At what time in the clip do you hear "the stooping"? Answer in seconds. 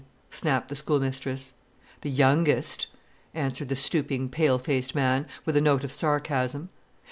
3.69-4.29